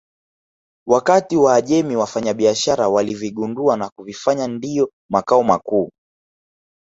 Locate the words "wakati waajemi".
0.87-1.95